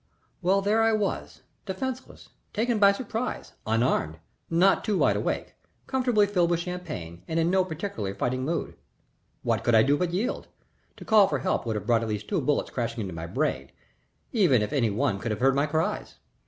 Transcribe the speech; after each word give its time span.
Well, 0.41 0.63
there 0.63 0.81
I 0.81 0.93
was. 0.93 1.41
Defenceless, 1.67 2.29
taken 2.53 2.79
by 2.79 2.91
surprise, 2.91 3.53
unarmed, 3.67 4.17
not 4.49 4.83
too 4.83 4.97
wide 4.97 5.15
awake, 5.15 5.53
comfortably 5.85 6.25
filled 6.25 6.49
with 6.49 6.59
champagne 6.61 7.21
and 7.27 7.39
in 7.39 7.51
no 7.51 7.63
particularly 7.63 8.15
fighting 8.15 8.43
mood. 8.43 8.73
What 9.43 9.63
could 9.63 9.75
I 9.75 9.83
do 9.83 9.97
but 9.97 10.11
yield? 10.11 10.47
To 10.97 11.05
call 11.05 11.27
for 11.27 11.37
help 11.37 11.67
would 11.67 11.75
have 11.75 11.85
brought 11.85 12.01
at 12.01 12.09
least 12.09 12.27
two 12.27 12.41
bullets 12.41 12.71
crashing 12.71 13.01
into 13.01 13.13
my 13.13 13.27
brain, 13.27 13.69
even 14.33 14.63
if 14.63 14.73
any 14.73 14.89
one 14.89 15.19
could 15.19 15.29
have 15.29 15.39
heard 15.39 15.53
my 15.53 15.67
cries. 15.67 16.15